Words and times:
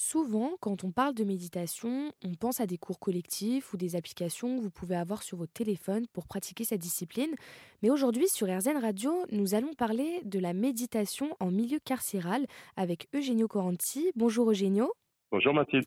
Souvent, 0.00 0.52
quand 0.60 0.84
on 0.84 0.92
parle 0.92 1.12
de 1.12 1.24
méditation, 1.24 2.12
on 2.24 2.34
pense 2.34 2.60
à 2.60 2.66
des 2.66 2.78
cours 2.78 3.00
collectifs 3.00 3.72
ou 3.72 3.76
des 3.76 3.96
applications 3.96 4.56
que 4.56 4.62
vous 4.62 4.70
pouvez 4.70 4.94
avoir 4.94 5.24
sur 5.24 5.36
votre 5.36 5.52
téléphone 5.52 6.06
pour 6.12 6.28
pratiquer 6.28 6.62
cette 6.62 6.80
discipline. 6.80 7.34
Mais 7.82 7.90
aujourd'hui, 7.90 8.28
sur 8.28 8.46
RZN 8.46 8.76
Radio, 8.76 9.12
nous 9.32 9.56
allons 9.56 9.74
parler 9.74 10.20
de 10.22 10.38
la 10.38 10.52
méditation 10.52 11.36
en 11.40 11.50
milieu 11.50 11.80
carcéral 11.80 12.46
avec 12.76 13.08
Eugenio 13.12 13.48
Coranti. 13.48 14.12
Bonjour 14.14 14.52
Eugenio. 14.52 14.92
Bonjour 15.32 15.52
Mathilde. 15.52 15.86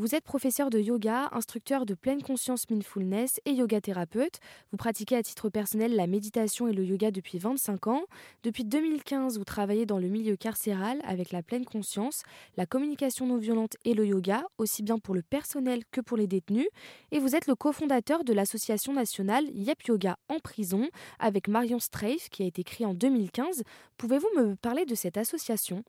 Vous 0.00 0.14
êtes 0.14 0.22
professeur 0.22 0.70
de 0.70 0.78
yoga, 0.78 1.28
instructeur 1.32 1.84
de 1.84 1.92
pleine 1.92 2.22
conscience 2.22 2.70
mindfulness 2.70 3.40
et 3.46 3.50
yoga 3.50 3.80
thérapeute. 3.80 4.38
Vous 4.70 4.76
pratiquez 4.76 5.16
à 5.16 5.24
titre 5.24 5.48
personnel 5.48 5.96
la 5.96 6.06
méditation 6.06 6.68
et 6.68 6.72
le 6.72 6.84
yoga 6.84 7.10
depuis 7.10 7.38
25 7.38 7.88
ans. 7.88 8.04
Depuis 8.44 8.64
2015, 8.64 9.38
vous 9.38 9.44
travaillez 9.44 9.86
dans 9.86 9.98
le 9.98 10.06
milieu 10.06 10.36
carcéral 10.36 11.00
avec 11.02 11.32
la 11.32 11.42
pleine 11.42 11.64
conscience, 11.64 12.22
la 12.56 12.64
communication 12.64 13.26
non 13.26 13.38
violente 13.38 13.76
et 13.84 13.92
le 13.92 14.06
yoga, 14.06 14.44
aussi 14.56 14.84
bien 14.84 15.00
pour 15.00 15.16
le 15.16 15.22
personnel 15.22 15.82
que 15.90 16.00
pour 16.00 16.16
les 16.16 16.28
détenus. 16.28 16.68
Et 17.10 17.18
vous 17.18 17.34
êtes 17.34 17.48
le 17.48 17.56
cofondateur 17.56 18.22
de 18.22 18.32
l'association 18.32 18.92
nationale 18.92 19.46
Yep 19.52 19.82
Yoga 19.88 20.16
en 20.28 20.38
prison 20.38 20.88
avec 21.18 21.48
Marion 21.48 21.80
Streif 21.80 22.28
qui 22.30 22.44
a 22.44 22.46
été 22.46 22.62
créée 22.62 22.86
en 22.86 22.94
2015. 22.94 23.64
Pouvez-vous 23.96 24.30
me 24.36 24.54
parler 24.54 24.84
de 24.84 24.94
cette 24.94 25.16
association? 25.16 25.82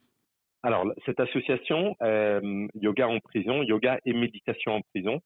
Alors, 0.62 0.86
cette 1.05 1.20
association, 1.22 1.95
euh, 2.02 2.67
Yoga 2.76 3.08
en 3.08 3.20
prison, 3.20 3.63
Yoga 3.63 4.00
et 4.05 4.13
méditation 4.13 4.73
en 4.73 4.81
prison, 4.81 5.22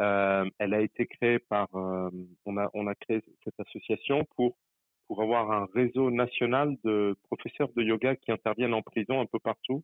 euh, 0.00 0.48
elle 0.58 0.74
a 0.74 0.82
été 0.82 1.06
créée 1.06 1.38
par, 1.38 1.74
euh, 1.74 2.10
on, 2.44 2.58
a, 2.58 2.70
on 2.74 2.86
a 2.86 2.94
créé 2.94 3.22
cette 3.44 3.58
association 3.60 4.26
pour, 4.36 4.58
pour 5.06 5.22
avoir 5.22 5.50
un 5.50 5.66
réseau 5.74 6.10
national 6.10 6.76
de 6.84 7.16
professeurs 7.24 7.70
de 7.74 7.82
yoga 7.82 8.14
qui 8.16 8.30
interviennent 8.30 8.74
en 8.74 8.82
prison 8.82 9.20
un 9.20 9.26
peu 9.26 9.38
partout 9.38 9.82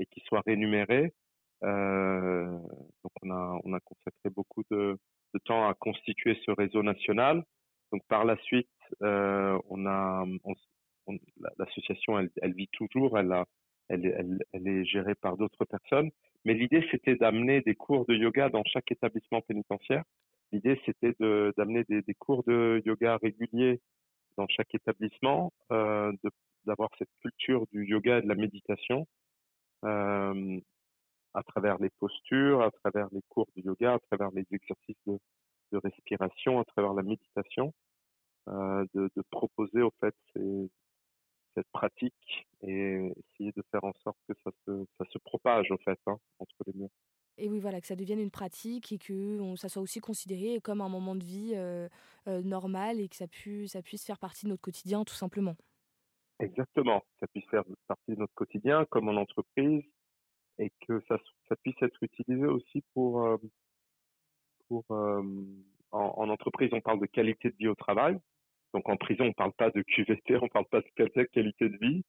et 0.00 0.06
qui 0.06 0.20
soient 0.26 0.42
rémunérés. 0.44 1.12
donc, 1.62 3.12
on 3.22 3.30
a, 3.30 3.60
on 3.64 3.72
a 3.72 3.80
consacré 3.80 4.30
beaucoup 4.30 4.64
de, 4.70 4.98
de 5.34 5.38
temps 5.44 5.68
à 5.68 5.74
constituer 5.74 6.36
ce 6.44 6.50
réseau 6.50 6.82
national. 6.82 7.44
Donc, 7.92 8.02
par 8.08 8.24
la 8.24 8.36
suite, 8.38 8.68
on 9.00 9.86
a, 9.86 10.24
l'association, 11.58 12.18
elle, 12.18 12.30
elle 12.42 12.54
vit 12.54 12.68
toujours, 12.72 13.18
elle 13.18 13.32
a, 13.32 13.46
elle, 13.88 14.06
elle, 14.06 14.38
elle 14.52 14.68
est 14.68 14.84
gérée 14.84 15.14
par 15.14 15.36
d'autres 15.36 15.64
personnes. 15.64 16.10
Mais 16.44 16.54
l'idée, 16.54 16.86
c'était 16.90 17.16
d'amener 17.16 17.60
des 17.62 17.74
cours 17.74 18.06
de 18.06 18.14
yoga 18.14 18.48
dans 18.48 18.64
chaque 18.64 18.90
établissement 18.92 19.40
pénitentiaire. 19.42 20.04
L'idée, 20.52 20.80
c'était 20.86 21.14
d'amener 21.20 21.84
des, 21.88 22.02
des, 22.02 22.14
cours 22.14 22.42
de 22.44 22.82
yoga 22.86 23.18
réguliers 23.18 23.80
dans 24.36 24.46
chaque 24.48 24.74
établissement, 24.74 25.52
euh, 25.72 26.12
d'avoir 26.64 26.90
cette 26.98 27.10
culture 27.20 27.66
du 27.72 27.84
yoga 27.84 28.18
et 28.18 28.22
de 28.22 28.28
la 28.28 28.34
méditation 28.34 29.06
euh, 29.84 30.60
à 31.34 31.42
travers 31.42 31.78
les 31.78 31.90
postures, 31.98 32.62
à 32.62 32.70
travers 32.70 33.08
les 33.12 33.22
cours 33.28 33.48
de 33.56 33.62
yoga, 33.62 33.94
à 33.94 33.98
travers 33.98 34.30
les 34.30 34.46
exercices 34.50 34.96
de, 35.06 35.18
de 35.72 35.78
respiration, 35.78 36.60
à 36.60 36.64
travers 36.64 36.94
la 36.94 37.02
méditation, 37.02 37.74
euh, 38.48 38.84
de, 38.94 39.10
de, 39.14 39.22
proposer 39.30 39.82
au 39.82 39.92
fait 40.00 40.14
ces, 40.32 40.70
cette 41.54 41.68
pratique 41.72 42.46
et 42.62 43.12
essayer 43.34 43.52
de 43.52 43.62
faire 43.70 43.84
en 43.84 43.92
sorte 44.04 44.18
que 44.28 44.34
ça 44.44 44.50
se, 44.64 44.84
ça 44.98 45.04
en 45.70 45.78
fait 45.78 45.98
hein, 46.06 46.18
entre 46.38 46.56
les 46.66 46.72
murs. 46.74 46.90
Et 47.38 47.48
oui, 47.48 47.60
voilà, 47.60 47.80
que 47.80 47.86
ça 47.86 47.94
devienne 47.94 48.18
une 48.18 48.32
pratique 48.32 48.90
et 48.90 48.98
que 48.98 49.40
on, 49.40 49.54
ça 49.54 49.68
soit 49.68 49.80
aussi 49.80 50.00
considéré 50.00 50.60
comme 50.60 50.80
un 50.80 50.88
moment 50.88 51.14
de 51.14 51.22
vie 51.22 51.52
euh, 51.54 51.88
euh, 52.26 52.42
normal 52.42 53.00
et 53.00 53.08
que 53.08 53.14
ça, 53.14 53.28
pu, 53.28 53.68
ça 53.68 53.80
puisse 53.80 54.04
faire 54.04 54.18
partie 54.18 54.46
de 54.46 54.50
notre 54.50 54.62
quotidien 54.62 55.04
tout 55.04 55.14
simplement. 55.14 55.54
Exactement, 56.40 57.04
ça 57.20 57.26
puisse 57.28 57.48
faire 57.48 57.64
partie 57.86 58.12
de 58.12 58.16
notre 58.16 58.34
quotidien 58.34 58.84
comme 58.90 59.08
en 59.08 59.16
entreprise 59.16 59.84
et 60.58 60.72
que 60.86 61.00
ça, 61.06 61.16
ça 61.48 61.54
puisse 61.62 61.80
être 61.80 62.02
utilisé 62.02 62.46
aussi 62.46 62.82
pour, 62.92 63.24
euh, 63.24 63.36
pour 64.66 64.84
en, 64.90 65.44
en, 65.92 66.28
entreprise, 66.28 66.70
on 66.72 66.80
parle 66.80 67.00
de 67.00 67.06
qualité 67.06 67.50
de 67.50 67.56
vie 67.56 67.68
au 67.68 67.76
travail. 67.76 68.18
Donc 68.74 68.88
en 68.88 68.96
prison, 68.96 69.24
on 69.24 69.32
parle 69.32 69.52
pas 69.52 69.70
de 69.70 69.82
QVT, 69.82 70.36
on 70.42 70.48
parle 70.48 70.66
pas 70.66 70.80
de 70.80 71.24
qualité 71.24 71.68
de 71.68 71.76
vie. 71.78 72.04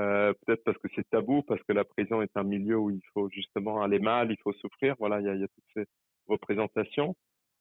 Euh, 0.00 0.32
peut-être 0.46 0.64
parce 0.64 0.78
que 0.78 0.88
c'est 0.94 1.08
tabou, 1.10 1.42
parce 1.42 1.62
que 1.64 1.72
la 1.72 1.84
prison 1.84 2.22
est 2.22 2.34
un 2.36 2.42
milieu 2.42 2.78
où 2.78 2.90
il 2.90 3.02
faut 3.12 3.28
justement 3.28 3.82
aller 3.82 3.98
mal, 3.98 4.30
il 4.30 4.38
faut 4.38 4.52
souffrir. 4.54 4.94
Voilà, 4.98 5.20
il 5.20 5.26
y 5.26 5.44
a, 5.44 5.48
toutes 5.48 5.64
ces 5.74 5.84
représentations. 6.26 7.16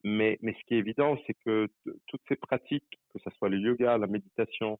Mais, 0.06 0.40
ce 0.42 0.64
qui 0.66 0.76
est 0.76 0.78
évident, 0.78 1.18
c'est 1.28 1.34
que 1.46 1.68
toutes 2.08 2.22
ces 2.30 2.38
pratiques, 2.38 3.00
que 3.14 3.20
ce 3.20 3.30
soit 3.32 3.50
le 3.50 3.58
yoga, 3.58 3.98
la 3.98 4.08
méditation, 4.08 4.80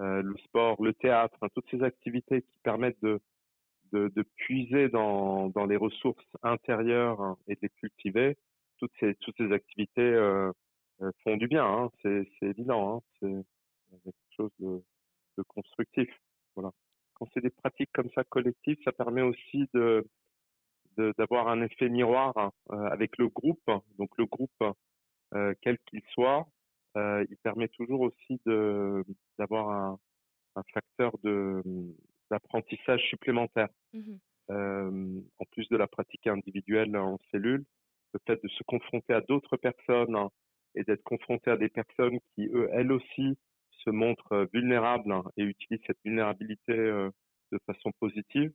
euh, 0.00 0.22
le 0.22 0.36
sport, 0.38 0.82
le 0.82 0.94
théâtre, 0.94 1.36
hein, 1.42 1.48
toutes 1.54 1.68
ces 1.70 1.82
activités 1.82 2.40
qui 2.42 2.58
permettent 2.62 3.02
de, 3.02 3.20
puiser 4.36 4.88
dans, 4.88 5.52
les 5.68 5.76
ressources 5.76 6.24
intérieures 6.42 7.20
hein, 7.20 7.36
et 7.48 7.54
de 7.54 7.60
les 7.62 7.68
cultiver, 7.68 8.36
toutes 8.78 8.92
ces, 9.00 9.52
activités 9.52 10.00
euh, 10.00 10.50
font 11.24 11.36
du 11.36 11.48
bien. 11.48 11.66
Hein. 11.66 11.90
C'est, 12.02 12.26
évident. 12.42 13.02
C'est 13.20 13.44
quelque 14.04 14.14
chose 14.36 14.52
de, 14.60 14.82
de 15.36 15.42
constructif. 15.42 16.08
Voilà. 16.54 16.72
Quand 17.16 17.26
c'est 17.32 17.40
des 17.40 17.50
comme 18.42 18.74
ça 18.84 18.92
permet 18.92 19.22
aussi 19.22 19.68
de 19.74 20.04
d'avoir 21.18 21.48
un 21.48 21.60
effet 21.60 21.90
miroir 21.90 22.32
euh, 22.70 22.76
avec 22.86 23.18
le 23.18 23.28
groupe. 23.28 23.70
Donc 23.98 24.08
le 24.16 24.24
groupe, 24.24 24.64
euh, 25.34 25.52
quel 25.60 25.78
qu'il 25.86 26.00
soit, 26.12 26.48
euh, 26.96 27.22
il 27.28 27.36
permet 27.38 27.68
toujours 27.68 28.00
aussi 28.00 28.40
de 28.46 29.04
d'avoir 29.38 29.70
un, 29.70 29.98
un 30.56 30.62
facteur 30.72 31.12
de 31.22 31.62
d'apprentissage 32.30 33.02
supplémentaire. 33.08 33.68
Mmh 33.92 34.16
euh, 34.48 35.20
en 35.40 35.44
plus 35.50 35.68
de 35.70 35.76
la 35.76 35.88
pratique 35.88 36.28
individuelle 36.28 36.96
en 36.96 37.18
cellule, 37.32 37.64
le 38.14 38.20
fait 38.28 38.40
de 38.44 38.48
se 38.48 38.62
confronter 38.62 39.12
à 39.12 39.20
d'autres 39.20 39.56
personnes 39.56 40.16
et 40.76 40.84
d'être 40.84 41.02
confronté 41.02 41.50
à 41.50 41.56
des 41.56 41.68
personnes 41.68 42.20
qui, 42.34 42.46
eux, 42.54 42.68
elles 42.72 42.92
aussi, 42.92 43.36
se 43.84 43.90
montrent 43.90 44.48
vulnérables 44.52 45.12
et 45.36 45.42
utilisent 45.42 45.82
cette 45.86 45.98
vulnérabilité 46.04 47.08
de 47.52 47.58
façon 47.66 47.90
positive, 48.00 48.52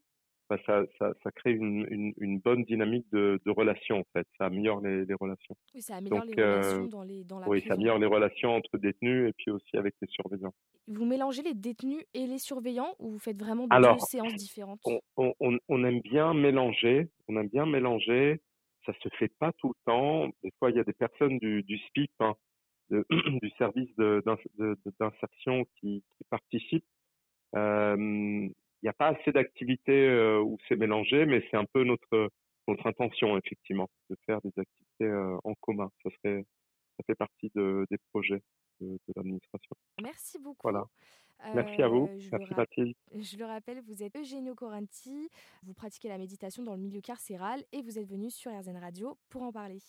bah, 0.50 0.58
ça, 0.66 0.84
ça, 1.00 1.14
ça, 1.24 1.32
crée 1.32 1.54
une, 1.54 1.88
une, 1.90 2.14
une, 2.18 2.40
bonne 2.40 2.66
dynamique 2.66 3.06
de, 3.14 3.40
de 3.46 3.52
relation, 3.52 4.00
en 4.00 4.04
fait. 4.12 4.28
Ça 4.38 4.48
améliore 4.48 4.82
les, 4.82 5.06
les 5.06 5.14
relations. 5.14 5.56
Oui, 5.74 5.82
ça 5.82 5.96
améliore 5.96 6.26
les 6.26 6.44
relations 6.44 6.84
euh, 6.84 6.88
dans, 6.88 7.04
les, 7.04 7.24
dans 7.24 7.40
la 7.40 7.48
Oui, 7.48 7.64
ça 7.66 7.76
améliore 7.76 8.00
les 8.00 8.06
relations 8.06 8.56
entre 8.56 8.78
détenus 8.78 9.30
et 9.30 9.34
puis 9.34 9.52
aussi 9.52 9.78
avec 9.78 9.96
les 10.02 10.10
surveillants. 10.10 10.54
Vous 10.88 11.06
mélangez 11.06 11.42
les 11.42 11.54
détenus 11.54 12.04
et 12.14 12.28
les 12.28 12.38
surveillants 12.40 12.96
ou 13.00 13.12
vous 13.12 13.20
faites 13.20 13.40
vraiment 13.40 13.68
deux 13.68 13.98
séances 14.10 14.36
différentes? 14.36 14.82
on, 14.86 15.00
on, 15.40 15.58
on, 15.70 15.84
aime 15.86 16.02
bien 16.02 16.34
mélanger. 16.34 17.08
On 17.30 17.38
aime 17.38 17.48
bien 17.48 17.66
mélanger 17.66 18.42
ça 18.86 18.94
se 19.02 19.10
fait 19.18 19.32
pas 19.40 19.52
tout 19.54 19.70
le 19.70 19.86
temps. 19.86 20.30
Des 20.44 20.52
fois, 20.60 20.72
il 20.72 20.78
y 20.78 20.80
a 20.80 20.84
des 20.84 20.94
personnes 20.94 21.38
du, 21.38 21.64
du 21.64 21.78
SPIP, 21.78 22.12
hein, 22.20 22.36
de, 22.90 23.06
du 23.42 23.50
service 23.58 23.94
d'insertion 25.00 25.66
qui, 25.80 26.04
qui, 26.18 26.24
participent. 26.30 26.86
Euh, 27.56 28.48
il 28.82 28.86
n'y 28.86 28.90
a 28.90 28.94
pas 28.94 29.10
assez 29.10 29.32
d'activités 29.32 30.08
euh, 30.08 30.42
où 30.42 30.58
c'est 30.68 30.76
mélangé, 30.76 31.26
mais 31.26 31.44
c'est 31.50 31.58
un 31.58 31.66
peu 31.66 31.84
notre 31.84 32.30
notre 32.68 32.88
intention 32.88 33.38
effectivement 33.38 33.90
de 34.10 34.16
faire 34.26 34.40
des 34.42 34.52
activités 34.58 35.06
euh, 35.06 35.38
en 35.44 35.54
commun. 35.56 35.90
Ça 36.04 36.10
serait, 36.18 36.46
ça 36.98 37.04
fait 37.06 37.16
partie 37.16 37.52
de, 37.56 37.86
des 37.90 37.98
projets 38.12 38.42
de, 38.80 38.88
de 38.88 39.14
l'administration. 39.16 39.76
Merci 40.02 40.40
beaucoup. 40.40 40.62
Voilà. 40.64 40.86
Merci 41.56 41.82
à 41.82 41.88
vous. 41.88 42.08
Euh, 42.08 42.20
Merci 42.32 42.54
Mathilde. 42.56 42.96
Je 43.16 43.38
le 43.38 43.46
rappelle, 43.46 43.82
vous 43.82 44.04
êtes 44.04 44.16
Eugenio 44.16 44.54
Coranti, 44.54 45.30
vous 45.64 45.74
pratiquez 45.74 46.08
la 46.08 46.20
méditation 46.20 46.64
dans 46.64 46.76
le 46.76 46.82
milieu 46.82 47.02
carcéral 47.02 47.64
et 47.72 47.82
vous 47.82 47.98
êtes 47.98 48.08
venu 48.08 48.30
sur 48.30 48.52
RZN 48.52 48.78
Radio 48.78 49.18
pour 49.30 49.42
en 49.42 49.52
parler. 49.52 49.80